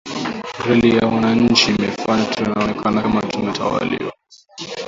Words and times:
Reli 0.65 0.97
ya 0.97 1.05
wachina 1.05 1.77
inatufanya 1.79 2.25
tunaonekana 2.25 3.01
kama 3.01 3.21
tumetawaliwa 3.21 4.11